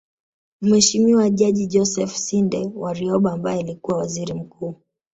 [0.61, 4.79] Mheshimiwa Jaji Joseph Sinde Warioba ambaye alikuwa Waziri Mkuu